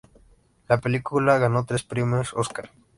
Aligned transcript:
La 0.67 0.79
película 0.79 1.37
ganó 1.37 1.63
tres 1.63 1.83
premios 1.83 2.33
Oscar. 2.33 2.71